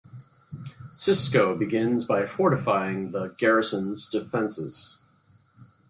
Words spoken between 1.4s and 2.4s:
begins by